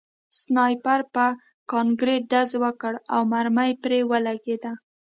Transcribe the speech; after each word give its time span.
سنایپر 0.39 0.99
په 1.13 1.25
کانکریټ 1.71 2.23
ډز 2.31 2.51
وکړ 2.63 2.93
او 3.13 3.21
مرمۍ 3.31 3.71
پرې 3.83 3.99
ولګېده 4.11 4.71